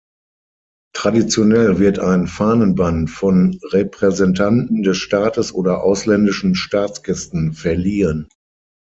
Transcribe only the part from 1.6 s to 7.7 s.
wird ein Fahnenband von Repräsentanten des Staates oder ausländischen Staatsgästen